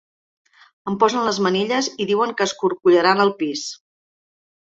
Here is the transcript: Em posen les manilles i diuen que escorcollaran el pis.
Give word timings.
Em 0.91 0.95
posen 1.03 1.27
les 1.27 1.39
manilles 1.47 1.89
i 2.05 2.07
diuen 2.11 2.33
que 2.39 2.47
escorcollaran 2.51 3.21
el 3.27 3.35
pis. 3.43 3.67